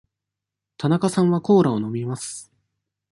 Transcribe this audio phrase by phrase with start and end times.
[0.77, 2.51] 田中さんはコーラを飲みます。